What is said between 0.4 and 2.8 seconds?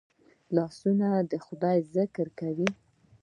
لاسونه د خدای ذکر کوي